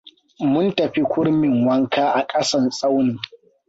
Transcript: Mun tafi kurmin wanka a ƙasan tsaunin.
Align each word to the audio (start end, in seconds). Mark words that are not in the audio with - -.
Mun 0.51 0.71
tafi 0.75 1.01
kurmin 1.01 1.65
wanka 1.67 2.05
a 2.13 2.27
ƙasan 2.27 2.69
tsaunin. 2.69 3.19